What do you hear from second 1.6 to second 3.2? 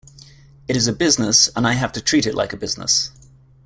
I have to treat it like a business.